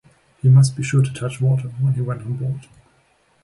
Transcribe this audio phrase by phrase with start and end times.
[0.41, 2.65] He must be sure to touch water when he went on board.